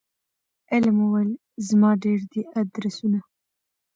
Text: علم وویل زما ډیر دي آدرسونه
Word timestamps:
علم 0.71 0.95
وویل 1.01 1.31
زما 1.67 1.91
ډیر 2.03 2.19
دي 2.31 2.41
آدرسونه 2.59 3.19